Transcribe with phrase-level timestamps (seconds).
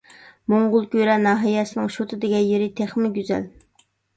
[0.53, 3.49] موڭغۇلكۈرە ناھىيەسىنىڭ شوتا دېگەن يېرى تېخىمۇ گۈزەل.